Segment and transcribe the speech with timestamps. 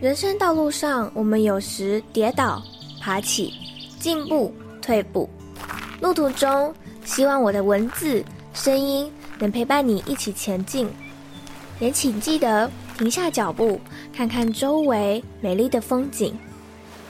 [0.00, 2.62] 人生道路上，我们有时跌倒、
[3.02, 3.52] 爬起、
[3.98, 4.50] 进步、
[4.80, 5.28] 退步。
[6.00, 10.88] 路途中，希望我的文字、声音能陪伴你一起前进。
[11.80, 13.78] 也请记得停下脚步，
[14.10, 16.34] 看看周围美丽的风景，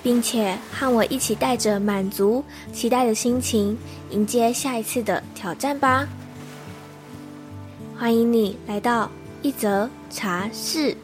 [0.03, 3.79] 并且和我一起带着满足、期待的心情，
[4.11, 6.09] 迎接下一次的挑战吧。
[7.97, 9.09] 欢迎你来到
[9.43, 10.97] 一则茶室。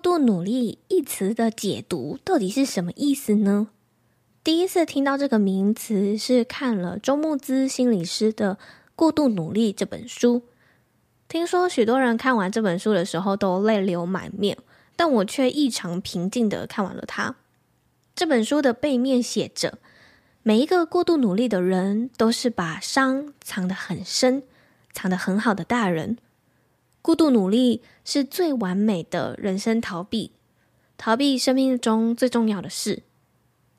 [0.00, 3.68] 度努力一词的解读到底是什么意思呢？
[4.42, 8.54] 第一次听到这个名词是看了周慕姿心理师的
[8.96, 10.42] 《过度努力》这本书。
[11.28, 14.56] 听说许多人看完这本书的时候都泪流满面，
[14.96, 17.36] 但我却异常平静地看完了它。
[18.16, 19.78] 这本书的背面写着：
[20.42, 24.42] 每一个过度努力的人，都是把伤藏得很深、
[24.92, 26.16] 藏得很好的大人。
[27.02, 30.32] 过度努力是最完美的人生逃避，
[30.98, 33.02] 逃避生命中最重要的事。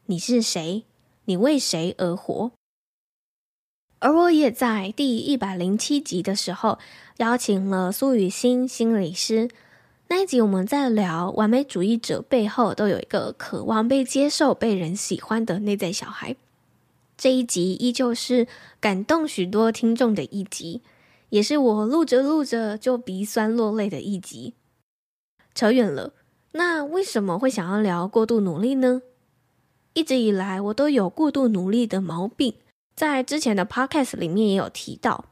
[0.08, 0.84] 你是谁？
[1.26, 2.52] 你为谁而活？
[4.00, 6.80] 而我也在第一百零七集的时候
[7.18, 9.50] 邀请了苏雨欣心理师。
[10.08, 16.36] 那一集我们在聊完美主义者背后都有一个渴望被接受、被人喜欢的内在小孩。
[17.16, 18.48] 这一集依旧是
[18.80, 20.82] 感动许多听众的一集。
[21.32, 24.54] 也是我录着录着就鼻酸落泪的一集。
[25.56, 26.14] 扯远了，
[26.52, 29.02] 那为什么会想要聊过度努力呢？
[29.94, 32.56] 一直以来我都有过度努力的毛病，
[32.96, 35.26] 在之前的 podcast 里面也有提到。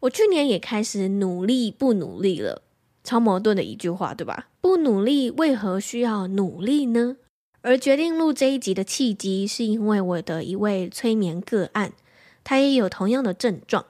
[0.00, 2.62] 我去年也开始努力不努力了，
[3.04, 4.48] 超矛盾的一句话，对吧？
[4.60, 7.16] 不努力为何需要努力呢？
[7.60, 11.92] 而决定录这一集的契机，是因为我的一位催眠个案，
[12.42, 13.86] 他也有同样的症状。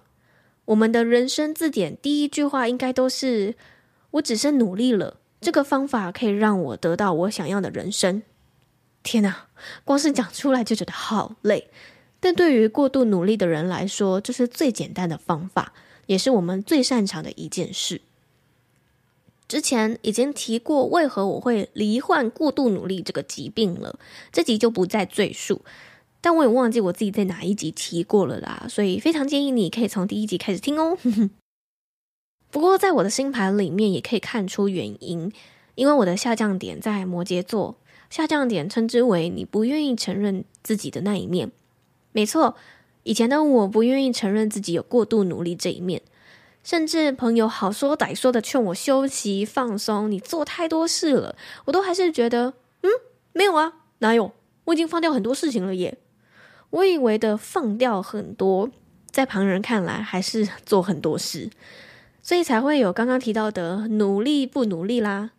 [0.67, 3.57] 我们的人生字典第一句话应该都是
[4.13, 8.23] “我只剩努力了”，这个方法可以让我得到我想要的人生。
[9.03, 9.49] 天哪，
[9.85, 11.69] 光是讲出来就觉得好累。
[12.21, 15.73] 但对于过度努力的人来说，这是最简单的方法，
[16.07, 18.01] 也是我们最擅长的一件事。
[19.49, 23.99] 之前已经提过为何我会罹患过度努力这个疾病了，
[24.31, 25.63] 这集就不再赘述。
[26.23, 30.97] 但我也忘记我自己在哪一集提过了啦，所以非常建议你可以从第一集开始听哦。
[32.49, 35.33] 不过在我的星盘里面也可以看出原因，
[35.75, 37.77] 因为我的下降点在摩羯座，
[38.09, 41.51] 下降点称之为你不愿意承认自己的那一面。
[42.13, 42.55] 没错，
[43.03, 46.03] 以前的我不愿意承认自己有过度努力这一面，
[46.63, 51.35] 甚至朋友好说歹说的劝我休息放松，你做太多事了，
[51.65, 52.91] 我都还是觉得，嗯，
[53.33, 54.31] 没有啊，哪有？
[54.67, 55.99] 我已经放掉很多事情了耶。
[56.73, 58.71] 我以为的放掉很多，
[59.11, 61.51] 在旁人看来还是做很多事，
[62.23, 65.33] 所以才会有刚刚提到的努力不努力啦，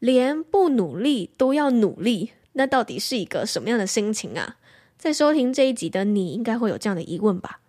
[0.00, 4.56] 连不努力都要努力，那到底是一个什么样的心情啊？
[4.98, 7.60] 在收听这一集的你应该会有这样的疑问吧？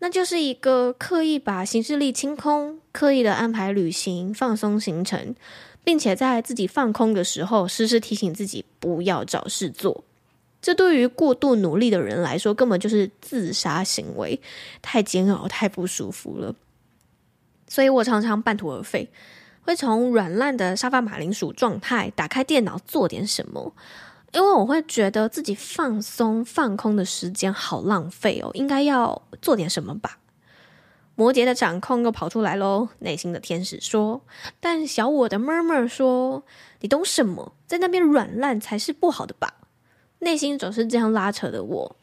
[0.00, 5.36] 那就是一个刻意把行事历清空，刻意的安排旅行、放松行程，
[5.84, 10.02] 并且在自己放空的时候，时时提醒自己不要找事做。
[10.60, 14.40] 这对于过度努力的人来说，根本就是自杀行为，
[14.82, 16.54] 太煎熬、太不舒服了。
[17.68, 19.08] 所以我常常半途而废，
[19.62, 23.72] 会从软烂的沙发马铃薯状态打开电脑做点什么，
[24.32, 30.18] 因为我会觉得自己放松、放空的时间好浪费哦，应该要做点什么吧。
[31.14, 34.22] 摩羯的掌控又跑出来喽，内心的天使说，
[34.60, 36.44] 但小我的 murmur 说
[36.80, 37.54] ：“你懂什么？
[37.66, 39.54] 在那边软烂才是不好的吧？”
[40.20, 41.96] 内心总是这样拉扯的我，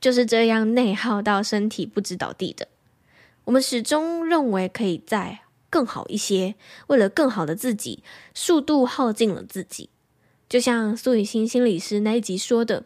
[0.00, 2.68] 就是这样内耗到身体不知倒地的。
[3.44, 6.54] 我们始终认为可以再更好一些，
[6.86, 8.02] 为了更好的自己，
[8.34, 9.90] 速度耗尽了自己。
[10.48, 12.84] 就像苏雨欣心理师那一集说的，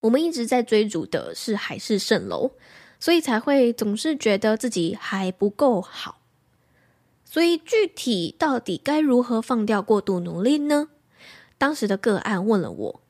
[0.00, 2.52] 我们一直在追逐的是海市蜃楼，
[2.98, 6.20] 所以才会总是觉得自己还不够好。
[7.24, 10.88] 所以具体到底该如何放掉过度努力呢？
[11.58, 13.00] 当时的个案问了我。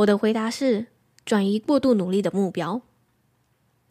[0.00, 0.86] 我的回答是
[1.24, 2.82] 转移过度努力的目标。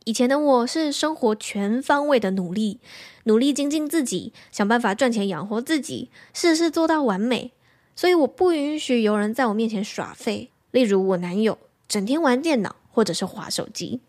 [0.06, 2.80] 以前的我是生活全方位的努力，
[3.26, 7.52] 努力精进自己，想办法赚钱养活自己，事事做到完美。
[7.96, 14.00] 所以我不允许有人在我面前耍废，例如我男友整天玩电脑或者是滑手机，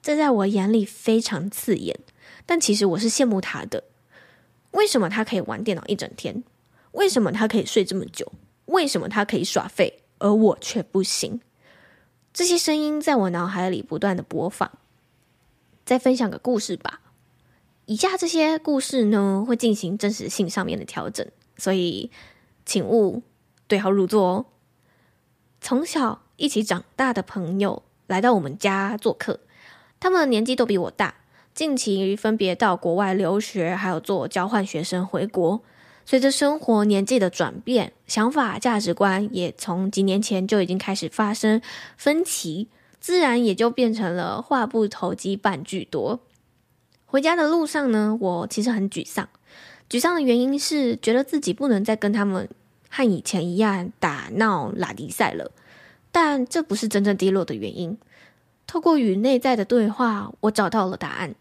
[0.00, 1.98] 这在我眼里非常刺眼。
[2.46, 3.84] 但其实我是羡慕他的，
[4.70, 6.42] 为什么他可以玩电脑一整天？
[6.92, 8.32] 为什么他可以睡这么久？
[8.66, 10.01] 为什么他可以耍废？
[10.22, 11.40] 而我却不行。
[12.32, 14.70] 这些声音在我脑海里不断的播放。
[15.84, 17.00] 再分享个故事吧。
[17.86, 21.26] 以下这些故事呢，会进行真实性上面的调整，
[21.58, 22.10] 所以
[22.64, 23.22] 请勿
[23.66, 24.46] 对号入座哦。
[25.60, 29.40] 从小一起长大的朋友来到我们家做客，
[29.98, 31.16] 他们的年纪都比我大，
[31.52, 35.62] 近期分别到国外留学，还有做交换学生回国。
[36.04, 41.62] 随着生活年纪的转变，想法价值观也从几年前就已经开始发生
[41.96, 42.68] 分歧，
[43.00, 46.20] 自然也就变成了话不投机半句多。
[47.06, 49.28] 回家的路上呢，我其实很沮丧，
[49.88, 52.48] 沮丧的原因是觉得自己不能再跟他们
[52.88, 55.50] 和以前一样打闹拉迪赛了，
[56.10, 57.96] 但这不是真正低落的原因。
[58.66, 61.34] 透过与内在的对话，我找到了答案。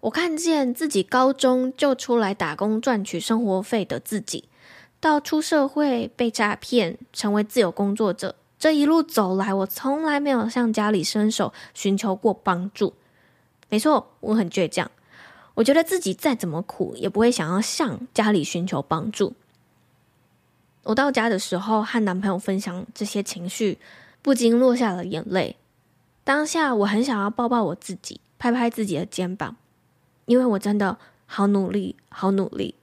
[0.00, 4.48] 我看见自己高中就出来打工赚取生活费的自己，
[4.98, 12.94] 到出社会被诈骗，成为自由工作者，这一路走来，我从来没有向家里伸手寻求过帮助。
[13.68, 14.90] 没错，我很倔强，
[15.54, 19.34] 我觉得自己再怎么苦，也不会想要向家里寻求帮助。
[20.84, 23.78] 我到家的时候，和男朋友分享这些情绪，
[24.22, 25.56] 不禁落下了眼泪。
[26.24, 29.56] 当下，我很想要抱抱我自己，拍拍自己的肩膀。
[30.30, 30.96] 因为我真的
[31.26, 32.76] 好努力，好努力，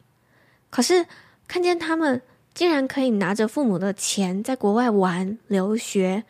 [0.69, 1.05] 可是
[1.47, 2.21] 看见他们
[2.53, 6.25] 竟然可以拿着父母的钱在国外玩、留学，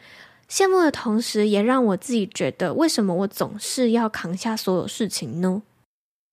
[0.47, 5.63] 羡慕的同时，也让我自己觉得，为什么我总是要扛下所有事情呢？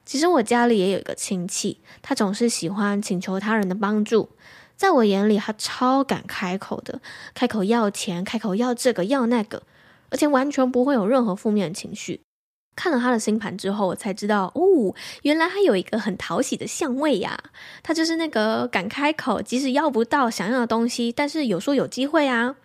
[0.04, 4.28] 其实我家里也有一个亲戚，他总是喜欢请求他人的帮助，
[4.76, 7.00] 在我眼里，他超敢开口的，
[7.32, 9.62] 开口要钱，开口要这个要那个，
[10.10, 12.20] 而且完全不会有任何负面情绪。
[12.76, 17.38] 看了他的星盘之后，我才知道哦，原来他有一个很讨喜的相位呀。
[17.82, 22.56] 他就是那个敢开口，即使要不到想要的东西，但是有说有机会啊。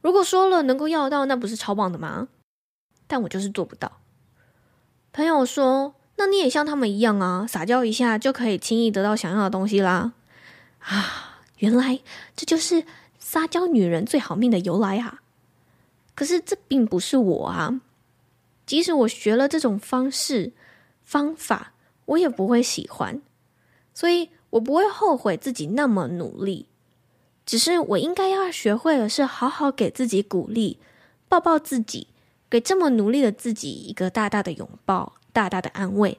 [0.00, 2.28] 如果说了能够要到，那不是超棒的吗？
[3.06, 4.00] 但我就是做不到。
[5.12, 10.12] 朋友说：“那你也像他们一样啊，撒娇一下就可以轻易得到想要的东西啦。”
[10.80, 12.00] 啊，原来
[12.34, 12.84] 这就是
[13.18, 15.20] 撒娇女人最好命的由来啊。
[16.14, 17.80] 可是这并不是我啊。
[18.72, 20.54] 即使我学了这种方式
[21.02, 21.74] 方法，
[22.06, 23.20] 我也不会喜欢，
[23.92, 26.68] 所以我不会后悔自己那么努力。
[27.44, 30.78] 只是我应该要学会的是好好给自己鼓励，
[31.28, 32.06] 抱抱自己，
[32.48, 36.16] 给这么努力的自己一个大大的拥抱，大大的安慰。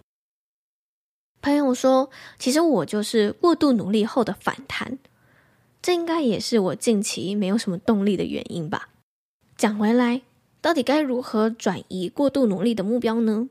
[1.42, 5.00] 朋友说，其实我就是过度努力后的反弹，
[5.82, 8.90] 这应该也是我近期没有什么动力的原因吧。
[9.58, 10.22] 讲回来。
[10.64, 13.50] 到底该如何转移过度努力的目标呢？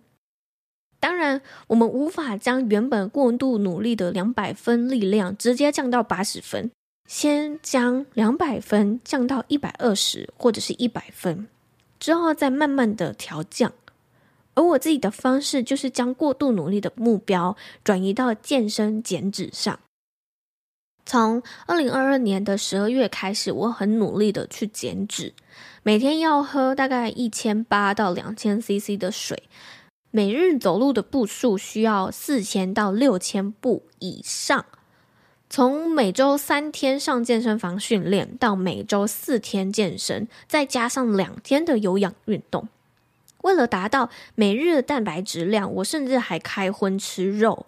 [0.98, 6.70] 当然，我们无法将原本过度努力的两百分力量直接降到八十分，
[7.06, 11.46] 先将两百分降到一百二十或者是一百分，
[12.00, 13.70] 之后再慢慢的调降。
[14.54, 17.54] 而我自己的方式就是将过度努力的目标
[17.84, 19.78] 转移到健身减脂上。
[21.04, 25.34] 从二零二二年的十二月开始，我很努力的去减脂。
[25.84, 29.42] 每天要喝大概一千八到两千 CC 的水，
[30.12, 34.64] 每日走路的步数需要四千到六千步以上。
[35.50, 42.68] 从每周三天上健身房训练到每周四天健身，再加上两天的有氧运动。
[43.42, 47.66] 为了达到每日的蛋白质量，我甚至还开荤吃肉。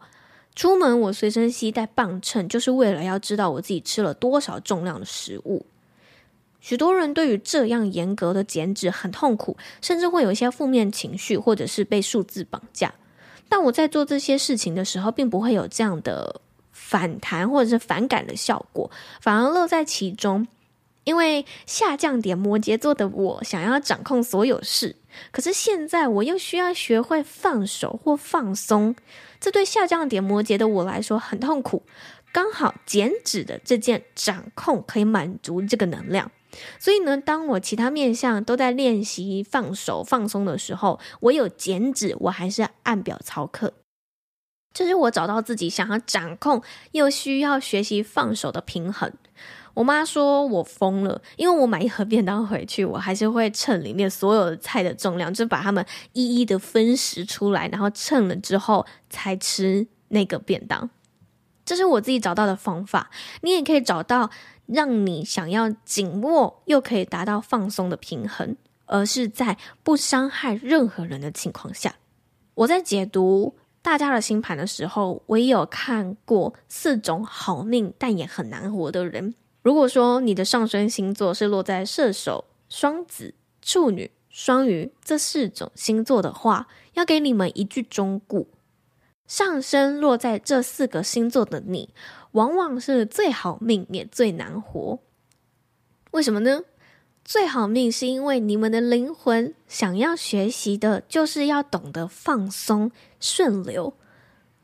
[0.54, 5.66] 出门我随身携带磅秤，就是为了要知道我自己吃了多少重量的食物。
[6.64, 12.94] 许多人对于这样严格的减脂很痛苦，甚至会有一些负面情绪，或者是被数字绑架。
[13.50, 16.40] 但我在做这些事情的时候，并不会有这样的
[16.72, 18.90] 反弹或者是反感的效果，
[19.20, 20.48] 反而乐在其中。
[21.04, 24.96] 因为下降点摩羯座的我想要掌控所有事，
[25.30, 28.96] 可是现在我又需要学会放手或放松，
[29.38, 31.82] 这对下降点摩羯的我来说很痛苦。
[32.32, 36.32] 刚好减脂的这件掌控可以满足这个能量。
[36.78, 43.72] 所以呢，当我其他面向都在练习放手放松的时候，我有减脂，我还是按表操课。
[44.72, 46.60] 这是我找到自己想要掌控
[46.92, 49.12] 又需要学习放手的平衡。
[49.74, 60.90] 我妈说我疯了，因为我买一盒便当回去，我还是会称里面所有的菜的重量，就把它们一一的分食出来，然后称了之后才吃那个便当。
[61.64, 63.10] 这是我自己找到的方法，
[63.42, 64.30] 你也可以找到。
[64.66, 68.56] 让你想要紧握又可以达到放松的平衡，
[68.86, 71.96] 而是在不伤害任何人的情况下。
[72.54, 79.34] 我在解读大家的星盘的时候，我也有看过四种好命但也很难活的人。
[79.60, 88.46] 如果说你的上升星座是落在射手、双子、处女、双鱼这四种星座的话，要给你们一句忠告：
[89.26, 91.90] 上升落在这四个星座的你，
[92.32, 94.98] 往往是最好命也最难活。
[96.10, 96.62] 为什么呢？
[97.24, 103.94] 最好命是因为你们的灵魂想要学习的，就是要懂得放松、顺流。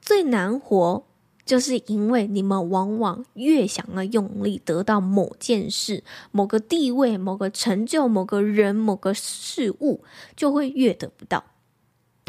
[0.02, 1.04] 最难活，
[1.46, 10.04] 就是因为你们往往越想要用力得到某件事、某个地位、某个成就、某个人、某个事物，
[10.36, 11.42] 就会越得不到。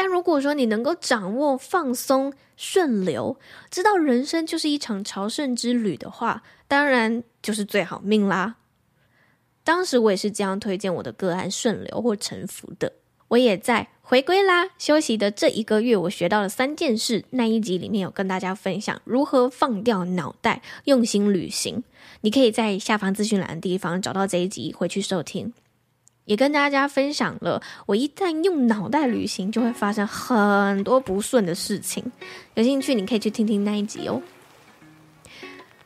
[0.02, 3.38] 但如果说你能够掌握放松、顺流，
[3.70, 8.56] 知道人生就是一场朝圣之旅的话，当然就是最好命啦。
[9.64, 12.94] 当时我也是这样推荐我的个案顺流或臣服的。
[13.28, 17.24] 我也在回归啦，休息的这一个月，我学到了三件事。
[17.30, 21.84] 那一集里面有跟大家分享如何放掉脑袋，用心旅行。
[22.22, 25.54] 你可以在下方资讯栏的地方找到这一集，回去收听。
[26.26, 32.04] 也跟大家分享了，我一旦用脑袋旅行，就会发生很多不顺的事情。
[32.54, 34.22] 有兴趣，你可以去听听那一集哦。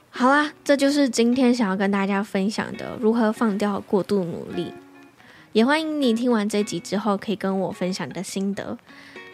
[0.10, 4.72] 好啦，这就是今天想要跟大家分享的如何放掉过度努力。
[5.54, 8.78] 也欢迎你听完这集之后，可以跟我分享你的心得，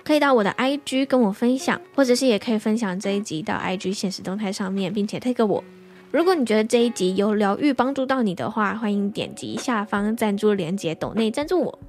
[0.03, 5.63] 可以到我的 IG 跟我分享，或者是也可以分享这一集到 IG 现实动态上面，并且 tag 我。
[6.12, 11.80] 如果你觉得这一集有疗愈帮助到你的话，欢迎点击下方赞助链接抖内赞助我。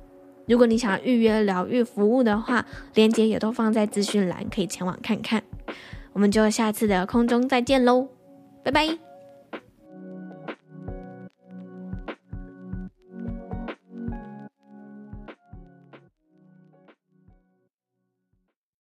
[0.47, 2.64] 如果你想要预约疗愈服务的话，
[2.95, 5.43] 链接也都放在资讯栏，可以前往看看。
[6.12, 8.09] 我们就下次的空中再见喽。
[8.62, 9.12] 拜拜。